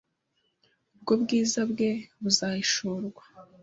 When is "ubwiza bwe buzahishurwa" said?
1.17-3.23